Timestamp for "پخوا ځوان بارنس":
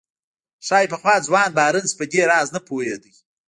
0.91-1.91